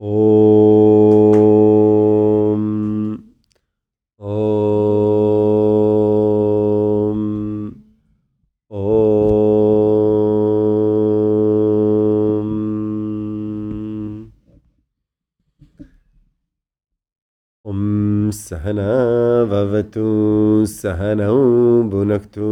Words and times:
ॐ 0.00 0.06
ॐ 4.20 4.24
ॐ। 8.70 8.82
ॐ 17.64 18.30
सहना 18.34 18.94
भवतु 19.50 20.06
सहनौ 20.72 21.36
भुनक्तु 21.92 22.48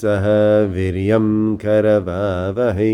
सह 0.00 0.26
वीर्यं 0.74 1.30
करवावहै 1.64 2.90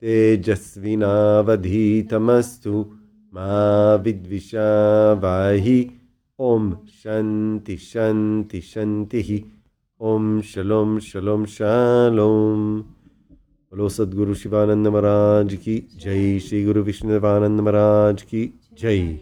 तेजस्विनावधीतमस्तु। 0.00 2.74
Tejasvinavadhitamastu 3.29 3.29
Ma 3.31 3.97
Vidvishavahi 3.97 5.91
Om 6.37 6.87
Shanti 6.87 7.77
Shanti 7.77 8.61
Shantihi 8.61 9.45
Om 9.99 10.41
Shalom 10.41 10.99
Shalom 10.99 11.45
Shalom 11.45 12.83
बोलो 13.75 13.89
सदगुरु 13.89 14.33
शिवानंद 14.35 14.87
महाराज 14.87 15.55
की 15.63 15.75
जय 16.03 16.39
श्री 16.39 16.63
गुरु 16.65 16.81
विष्णुदेवानंद 16.83 17.59
महाराज 17.59 18.23
की 18.23 18.41
जय 18.73 19.17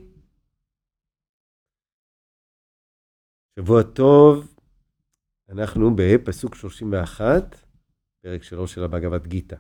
שבוע 3.55 3.81
טוב, 3.81 4.47
אנחנו 5.49 5.95
בפסוק 5.95 6.55
31, 6.55 7.55
פרק 8.21 8.43
3 8.43 8.73
של 8.73 8.83
הבגבת 8.83 9.27
גיתא. 9.27 9.55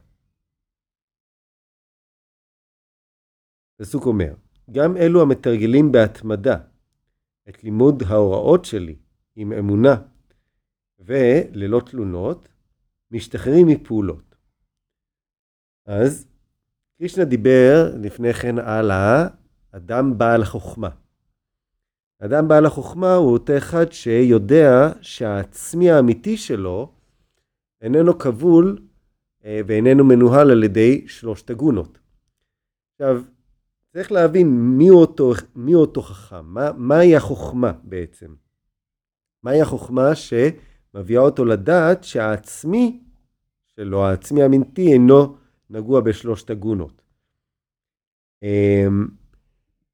הפסוק 3.80 4.06
אומר, 4.06 4.34
גם 4.70 4.96
אלו 4.96 5.22
המתרגלים 5.22 5.92
בהתמדה 5.92 6.56
את 7.48 7.64
לימוד 7.64 8.02
ההוראות 8.06 8.64
שלי 8.64 8.96
עם 9.36 9.52
אמונה 9.52 9.96
וללא 10.98 11.80
תלונות, 11.86 12.48
משתחררים 13.10 13.66
מפעולות. 13.66 14.34
אז 15.86 16.26
קרישנה 16.98 17.24
דיבר 17.24 17.94
לפני 18.02 18.32
כן 18.32 18.58
על 18.58 18.90
האדם 18.90 20.18
בעל 20.18 20.42
החוכמה. 20.42 20.88
האדם 22.20 22.48
בעל 22.48 22.66
החוכמה 22.66 23.14
הוא 23.14 23.32
אותו 23.32 23.56
אחד 23.58 23.92
שיודע 23.92 24.88
שהעצמי 25.00 25.90
האמיתי 25.90 26.36
שלו 26.36 26.92
איננו 27.80 28.18
כבול 28.18 28.78
אה, 29.44 29.60
ואיננו 29.66 30.04
מנוהל 30.04 30.50
על 30.50 30.64
ידי 30.64 31.08
שלושת 31.08 31.50
הגונות. 31.50 31.98
עכשיו, 32.94 33.22
צריך 33.92 34.12
להבין 34.12 34.48
מי 34.78 34.90
אותו, 34.90 35.32
מי 35.56 35.74
אותו 35.74 36.02
חכם, 36.02 36.44
מה, 36.44 36.72
מהי 36.72 37.16
החוכמה 37.16 37.72
בעצם. 37.82 38.34
מהי 39.42 39.60
החוכמה 39.60 40.10
שמביאה 40.14 41.20
אותו 41.20 41.44
לדעת 41.44 42.04
שהעצמי 42.04 43.00
שלו, 43.66 44.06
העצמי 44.06 44.42
האמיתי, 44.42 44.92
אינו 44.92 45.36
נגוע 45.70 46.00
בשלושת 46.00 46.50
הגונות. 46.50 47.02
אמ, 48.42 49.08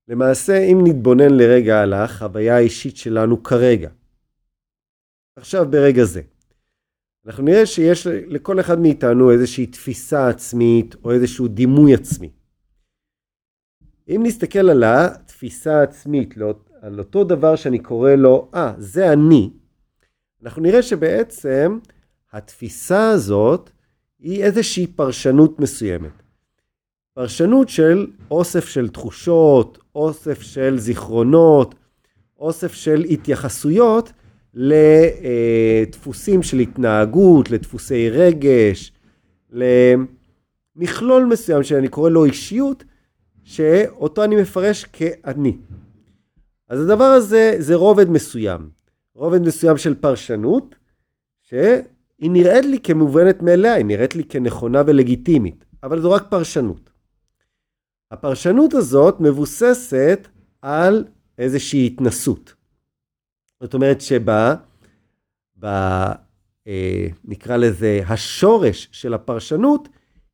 למעשה, 0.08 0.58
אם 0.58 0.78
נתבונן 0.84 1.30
לרגע 1.30 1.82
על 1.82 1.92
החוויה 1.92 2.56
האישית 2.56 2.96
שלנו 2.96 3.42
כרגע, 3.42 3.90
עכשיו 5.36 5.70
ברגע 5.70 6.04
זה, 6.04 6.22
אנחנו 7.26 7.44
נראה 7.44 7.66
שיש 7.66 8.06
לכל 8.06 8.60
אחד 8.60 8.78
מאיתנו 8.78 9.30
איזושהי 9.30 9.66
תפיסה 9.66 10.28
עצמית 10.28 10.94
או 11.04 11.12
איזשהו 11.12 11.48
דימוי 11.48 11.94
עצמי. 11.94 12.30
אם 14.08 14.20
נסתכל 14.24 14.70
על 14.70 14.84
התפיסה 14.84 15.80
העצמית, 15.80 16.36
לא, 16.36 16.54
על 16.80 16.98
אותו 16.98 17.24
דבר 17.24 17.56
שאני 17.56 17.78
קורא 17.78 18.14
לו, 18.14 18.48
אה, 18.54 18.70
ah, 18.70 18.74
זה 18.78 19.12
אני, 19.12 19.50
אנחנו 20.42 20.62
נראה 20.62 20.82
שבעצם 20.82 21.78
התפיסה 22.32 23.10
הזאת 23.10 23.70
היא 24.18 24.44
איזושהי 24.44 24.86
פרשנות 24.86 25.60
מסוימת. 25.60 26.22
פרשנות 27.14 27.68
של 27.68 28.06
אוסף 28.30 28.68
של 28.68 28.88
תחושות, 28.88 29.78
אוסף 29.94 30.42
של 30.42 30.78
זיכרונות, 30.78 31.74
אוסף 32.38 32.72
של 32.72 33.04
התייחסויות 33.10 34.12
לדפוסים 34.54 36.42
של 36.42 36.58
התנהגות, 36.58 37.50
לדפוסי 37.50 38.10
רגש, 38.10 38.92
למכלול 39.50 41.24
מסוים 41.24 41.62
שאני 41.62 41.88
קורא 41.88 42.10
לו 42.10 42.24
אישיות, 42.24 42.84
שאותו 43.44 44.24
אני 44.24 44.36
מפרש 44.36 44.84
כאני. 44.84 45.56
אז 46.68 46.80
הדבר 46.80 47.04
הזה 47.04 47.56
זה 47.58 47.74
רובד 47.74 48.10
מסוים, 48.10 48.70
רובד 49.14 49.42
מסוים 49.42 49.76
של 49.76 49.94
פרשנות, 49.94 50.74
שהיא 51.42 52.30
נראית 52.30 52.64
לי 52.64 52.80
כמובנת 52.80 53.42
מאליה, 53.42 53.74
היא 53.74 53.84
נראית 53.84 54.14
לי 54.14 54.24
כנכונה 54.24 54.82
ולגיטימית, 54.86 55.64
אבל 55.82 56.00
זו 56.00 56.10
רק 56.10 56.26
פרשנות. 56.30 56.90
הפרשנות 58.10 58.74
הזאת 58.74 59.20
מבוססת 59.20 60.28
על 60.62 61.04
איזושהי 61.38 61.86
התנסות. 61.86 62.54
זאת 63.60 63.74
אומרת 63.74 64.00
שבה, 64.00 64.54
ב, 65.58 65.64
אה, 66.66 67.06
נקרא 67.24 67.56
לזה, 67.56 68.00
השורש 68.08 68.88
של 68.92 69.14
הפרשנות 69.14 69.88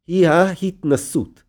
היא 0.07 0.29
ההתנסות. 0.29 1.43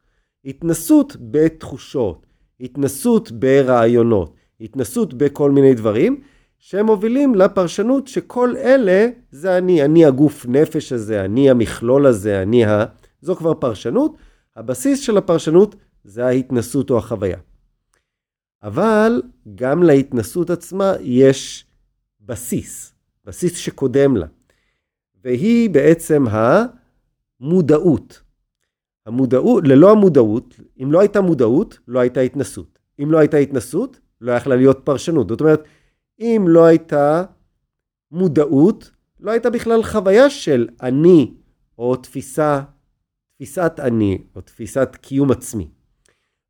התנסות 0.46 1.16
בתחושות, 1.20 2.26
התנסות 2.60 3.32
ברעיונות, 3.32 4.36
התנסות 4.62 5.14
בכל 5.14 5.52
מיני 5.52 5.74
דברים, 5.74 6.22
שהם 6.60 6.86
מובילים 6.86 7.36
לפרשנות 7.36 8.08
שכל 8.08 8.58
אלה 8.58 9.08
זה 9.32 9.58
אני, 9.58 9.86
אני 9.86 10.06
הגוף 10.06 10.46
נפש 10.46 10.94
הזה, 10.94 11.26
אני 11.26 11.50
המכלול 11.50 12.06
הזה, 12.06 12.42
אני 12.42 12.66
ה... 12.66 12.86
זו 13.22 13.36
כבר 13.36 13.54
פרשנות. 13.54 14.18
הבסיס 14.56 15.00
של 15.00 15.18
הפרשנות 15.18 15.76
זה 16.04 16.26
ההתנסות 16.26 16.90
או 16.90 16.98
החוויה. 16.98 17.38
אבל 18.64 19.22
גם 19.56 19.84
להתנסות 19.84 20.50
עצמה 20.50 20.94
יש 21.00 21.66
בסיס, 22.22 22.94
בסיס 23.26 23.58
שקודם 23.58 24.18
לה, 24.18 24.26
והיא 25.24 25.70
בעצם 25.70 26.26
המודעות. 27.40 28.22
המודעות, 29.06 29.64
ללא 29.68 29.92
המודעות, 29.92 30.60
אם 30.84 30.92
לא 30.92 31.00
הייתה 31.00 31.22
מודעות, 31.22 31.80
לא 31.88 32.00
הייתה 32.00 32.20
התנסות. 32.20 32.80
אם 33.04 33.12
לא 33.12 33.18
הייתה 33.18 33.38
התנסות, 33.38 34.00
לא 34.22 34.32
יכלה 34.32 34.56
להיות 34.56 34.80
פרשנות. 34.84 35.30
זאת 35.30 35.42
אומרת, 35.42 35.64
אם 36.20 36.46
לא 36.48 36.66
הייתה 36.66 37.24
מודעות, 38.12 38.92
לא 39.20 39.32
הייתה 39.32 39.50
בכלל 39.50 39.84
חוויה 39.84 40.30
של 40.30 40.68
אני, 40.82 41.34
או 41.78 41.96
תפיסה, 41.96 42.62
תפיסת 43.36 43.74
אני, 43.80 44.18
או 44.36 44.42
תפיסת 44.42 44.90
קיום 45.02 45.32
עצמי. 45.32 45.68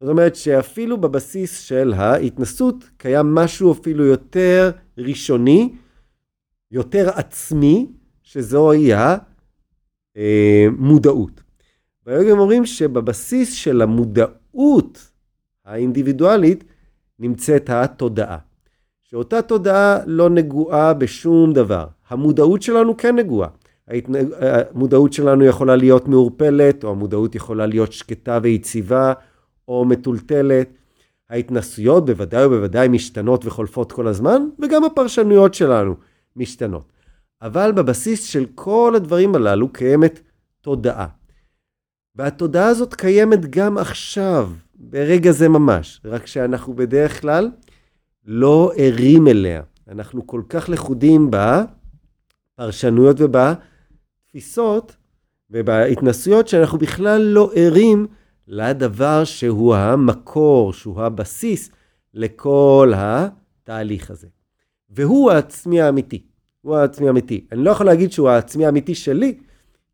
זאת 0.01 0.09
אומרת 0.09 0.35
שאפילו 0.35 0.97
בבסיס 0.97 1.59
של 1.59 1.93
ההתנסות 1.93 2.89
קיים 2.97 3.35
משהו 3.35 3.71
אפילו 3.71 4.05
יותר 4.05 4.71
ראשוני, 4.97 5.73
יותר 6.71 7.09
עצמי, 7.09 7.87
שזוהי 8.23 8.91
המודעות. 10.15 11.41
והיום 12.05 12.39
אומרים 12.39 12.65
שבבסיס 12.65 13.53
של 13.53 13.81
המודעות 13.81 15.11
האינדיבידואלית 15.65 16.63
נמצאת 17.19 17.69
התודעה. 17.69 18.37
שאותה 19.01 19.41
תודעה 19.41 19.99
לא 20.05 20.29
נגועה 20.29 20.93
בשום 20.93 21.53
דבר. 21.53 21.87
המודעות 22.09 22.61
שלנו 22.61 22.97
כן 22.97 23.15
נגועה. 23.15 23.49
המודעות 24.41 25.13
שלנו 25.13 25.45
יכולה 25.45 25.75
להיות 25.75 26.07
מעורפלת, 26.07 26.83
או 26.83 26.91
המודעות 26.91 27.35
יכולה 27.35 27.65
להיות 27.65 27.93
שקטה 27.93 28.39
ויציבה, 28.43 29.13
או 29.67 29.85
מטולטלת. 29.85 30.69
ההתנסויות 31.29 32.05
בוודאי 32.05 32.45
ובוודאי 32.45 32.87
משתנות 32.87 33.45
וחולפות 33.45 33.91
כל 33.91 34.07
הזמן, 34.07 34.41
וגם 34.59 34.83
הפרשנויות 34.83 35.53
שלנו 35.53 35.95
משתנות. 36.35 36.93
אבל 37.41 37.71
בבסיס 37.71 38.23
של 38.23 38.45
כל 38.55 38.93
הדברים 38.95 39.35
הללו 39.35 39.69
קיימת 39.73 40.19
תודעה. 40.61 41.07
והתודעה 42.15 42.67
הזאת 42.67 42.93
קיימת 42.93 43.45
גם 43.49 43.77
עכשיו, 43.77 44.49
ברגע 44.75 45.31
זה 45.31 45.49
ממש, 45.49 46.01
רק 46.05 46.27
שאנחנו 46.27 46.73
בדרך 46.73 47.21
כלל 47.21 47.51
לא 48.25 48.71
ערים 48.75 49.27
אליה. 49.27 49.61
אנחנו 49.87 50.27
כל 50.27 50.41
כך 50.49 50.69
לכודים 50.69 51.31
בפרשנויות 52.57 53.17
ובתפיסות 53.19 54.95
ובהתנסויות 55.49 56.47
שאנחנו 56.47 56.77
בכלל 56.77 57.21
לא 57.21 57.51
ערים 57.55 58.07
לדבר 58.47 59.23
שהוא 59.23 59.75
המקור, 59.75 60.73
שהוא 60.73 61.01
הבסיס 61.01 61.69
לכל 62.13 62.93
התהליך 62.95 64.11
הזה. 64.11 64.27
והוא 64.89 65.31
העצמי 65.31 65.81
האמיתי. 65.81 66.23
הוא 66.61 66.75
העצמי 66.75 67.07
האמיתי. 67.07 67.45
אני 67.51 67.63
לא 67.63 67.71
יכול 67.71 67.85
להגיד 67.85 68.11
שהוא 68.11 68.29
העצמי 68.29 68.65
האמיתי 68.65 68.95
שלי, 68.95 69.37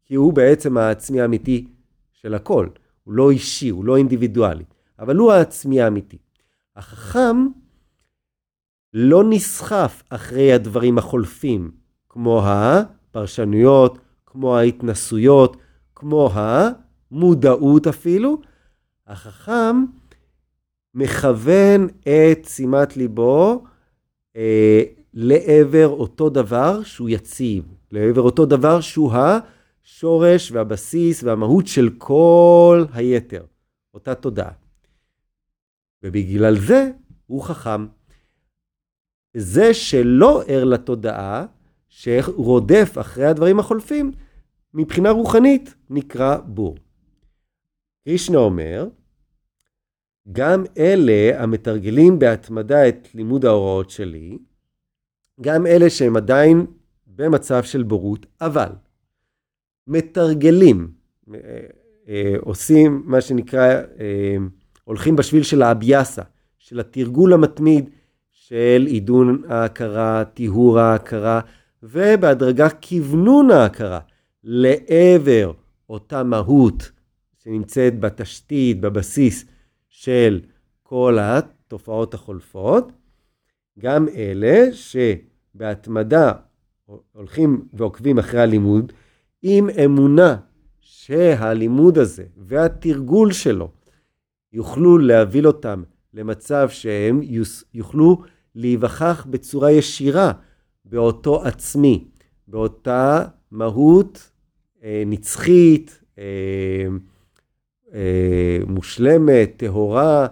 כי 0.06 0.16
הוא 0.16 0.34
בעצם 0.34 0.78
העצמי 0.78 1.22
האמיתי 1.22 1.68
של 2.22 2.34
הכל. 2.34 2.68
הוא 3.04 3.14
לא 3.14 3.32
אישי, 3.32 3.70
הוא 3.70 3.86
לא 3.86 3.98
אינדיבידואלי. 3.98 4.64
אבל 5.00 5.16
הוא 5.16 5.32
העצמי 5.32 5.82
האמיתי. 5.82 6.18
החכם 6.76 7.48
לא 8.94 9.24
נסחף 9.30 10.04
אחרי 10.10 10.54
הדברים 10.54 10.98
החולפים, 10.98 11.72
כמו 12.10 12.42
הפרשנויות, 12.46 14.00
כמו 14.26 14.58
ההתנסויות, 14.58 15.58
כמו 15.96 16.30
המודעות 16.34 17.88
אפילו. 17.88 18.42
החכם 19.08 19.86
מכוון 20.96 21.88
את 22.02 22.46
שימת 22.46 22.98
ליבו 22.98 23.64
אה, 24.36 24.84
לעבר 25.14 25.88
אותו 25.88 26.30
דבר 26.30 26.84
שהוא 26.84 27.10
יציב, 27.10 27.64
לעבר 27.92 28.22
אותו 28.22 28.46
דבר 28.46 28.82
שהוא 28.82 29.12
השורש 29.88 30.52
והבסיס 30.52 31.24
והמהות 31.24 31.68
של 31.68 31.90
כל 31.98 32.86
היתר, 32.94 33.46
אותה 33.94 34.16
תודעה. 34.16 34.52
ובגלל 36.04 36.60
זה 36.60 36.92
הוא 37.26 37.44
חכם. 37.44 37.88
זה 39.38 39.74
שלא 39.74 40.44
ער 40.48 40.64
לתודעה, 40.64 41.46
שרודף 41.88 42.96
אחרי 43.00 43.26
הדברים 43.26 43.60
החולפים, 43.60 44.12
מבחינה 44.74 45.10
רוחנית 45.10 45.76
נקרא 45.90 46.38
בור. 46.38 46.78
קרישנה 48.04 48.38
אומר, 48.38 48.88
גם 50.32 50.64
אלה 50.78 51.44
המתרגלים 51.44 52.20
בהתמדה 52.20 52.90
את 52.90 53.16
לימוד 53.16 53.46
ההוראות 53.46 53.90
שלי, 53.90 54.38
גם 55.42 55.68
אלה 55.68 55.90
שהם 55.90 56.18
עדיין 56.18 56.66
במצב 57.08 57.64
של 57.64 57.84
בורות, 57.84 58.26
אבל 58.42 58.70
מתרגלים, 59.88 60.92
אה, 61.34 61.40
אה, 62.10 62.36
עושים 62.40 63.04
מה 63.06 63.22
שנקרא, 63.22 63.68
אה, 64.00 64.38
הולכים 64.84 65.16
בשביל 65.16 65.44
של 65.44 65.62
האביאסה, 65.62 66.22
של 66.58 66.80
התרגול 66.80 67.34
המתמיד 67.34 67.90
של 68.32 68.86
עידון 68.88 69.44
ההכרה, 69.48 70.24
טיהור 70.34 70.80
ההכרה, 70.80 71.42
ובהדרגה 71.84 72.70
כוונון 72.70 73.52
ההכרה 73.52 74.00
לעבר 74.44 75.52
אותה 75.90 76.24
מהות 76.24 76.92
שנמצאת 77.44 78.00
בתשתית, 78.00 78.80
בבסיס 78.80 79.46
של 79.90 80.42
כל 80.84 81.18
התופעות 81.22 82.14
החולפות, 82.14 82.92
גם 83.80 84.08
אלה 84.16 84.68
שבהתמדה 84.74 86.32
הולכים 87.12 87.68
ועוקבים 87.74 88.20
אחרי 88.20 88.42
הלימוד, 88.42 88.94
עם 89.42 89.70
אמונה 89.86 90.36
שהלימוד 90.80 91.98
הזה 91.98 92.24
והתרגול 92.38 93.32
שלו 93.32 93.72
יוכלו 94.54 94.98
להביא 94.98 95.46
אותם 95.46 95.84
למצב 96.14 96.70
שהם 96.70 97.22
יוכלו 97.74 98.22
להיווכח 98.56 99.28
בצורה 99.30 99.72
ישירה 99.72 100.32
באותו 100.86 101.44
עצמי, 101.44 102.08
באותה 102.48 103.26
מהות 103.52 104.32
אה, 104.84 105.04
נצחית, 105.06 106.04
אה, 106.20 106.24
אה, 107.94 108.60
מושלמת, 108.68 109.54
טהורה, 109.58 110.28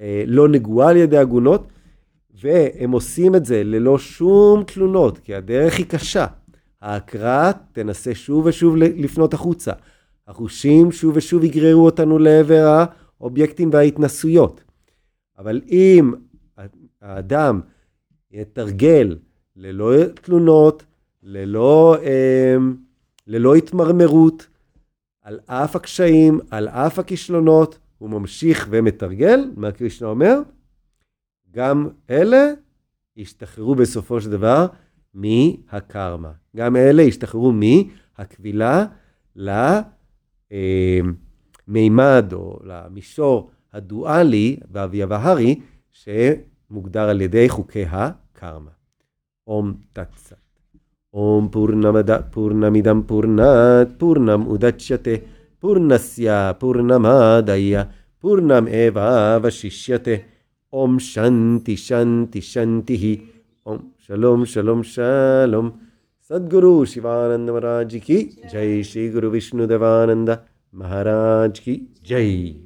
אה, 0.00 0.24
לא 0.26 0.48
נגועה 0.48 0.90
על 0.90 0.96
ידי 0.96 1.18
עגונות, 1.18 1.68
והם 2.40 2.90
עושים 2.90 3.34
את 3.34 3.44
זה 3.44 3.64
ללא 3.64 3.98
שום 3.98 4.64
תלונות, 4.64 5.18
כי 5.18 5.34
הדרך 5.34 5.78
היא 5.78 5.86
קשה. 5.86 6.26
ההקראה 6.86 7.50
תנסה 7.72 8.14
שוב 8.14 8.46
ושוב 8.46 8.76
לפנות 8.76 9.34
החוצה. 9.34 9.72
החושים 10.26 10.92
שוב 10.92 11.16
ושוב 11.16 11.44
יגררו 11.44 11.84
אותנו 11.84 12.18
לעבר 12.18 12.84
האובייקטים 13.20 13.70
וההתנסויות. 13.72 14.64
אבל 15.38 15.60
אם 15.68 16.14
האדם 17.02 17.60
יתרגל 18.30 19.18
ללא 19.56 19.92
תלונות, 20.14 20.84
ללא, 21.22 21.96
אה, 22.02 22.56
ללא 23.26 23.54
התמרמרות, 23.54 24.46
על 25.22 25.40
אף 25.46 25.76
הקשיים, 25.76 26.40
על 26.50 26.68
אף 26.68 26.98
הכישלונות, 26.98 27.78
הוא 27.98 28.10
ממשיך 28.10 28.66
ומתרגל, 28.70 29.50
מה 29.56 29.72
קרישנה 29.72 30.08
אומר? 30.08 30.38
גם 31.50 31.88
אלה 32.10 32.52
ישתחררו 33.16 33.74
בסופו 33.74 34.20
של 34.20 34.30
דבר 34.30 34.66
מהקרמה. 35.15 36.31
גם 36.55 36.75
אלה 36.75 37.01
ישתחררו 37.01 37.51
מהקבילה 37.51 38.85
למימד 41.67 42.33
או 42.33 42.59
למישור 42.63 43.51
הדואלי 43.73 44.57
באביבהרי, 44.69 45.59
שמוגדר 45.91 47.09
על 47.09 47.21
ידי 47.21 47.49
חוקי 47.49 47.85
הקרמה. 47.85 48.71
אום 49.47 49.73
תצה. 49.93 50.35
ॐ 51.13 51.47
पूर्णमद 51.53 52.11
पूर्णमिदं 52.33 52.99
पूर्णात् 53.07 53.97
पूर्णम् 53.99 54.47
उदच्यते 54.53 55.15
पूर्णस्य 55.61 56.27
पूर्णमादय 56.61 57.73
पूर्णमेवावशिष्यते 58.21 60.15
ॐ 60.81 60.97
शन्ति 61.11 61.75
शन्ति 61.87 62.41
शन्तिः 62.51 63.03
ॐ 63.71 63.73
शलों 64.08 64.44
शलोम 64.44 64.82
शलोम। 64.82 65.72
सद्गुरु 66.28 66.84
शिवानंद 66.84 67.50
महाराज 67.50 68.00
की 68.04 68.42
जय। 68.52 68.82
श्री 68.82 69.08
गुरु 69.10 69.30
विष्णुदेवानंद 69.30 70.38
महाराज 70.74 71.58
की 71.58 71.94
जय। 72.08 72.65